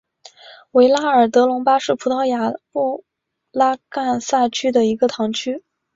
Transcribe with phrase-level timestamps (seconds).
[0.71, 3.03] 维拉尔德隆巴是葡萄牙布
[3.51, 5.63] 拉干萨区的一个堂区。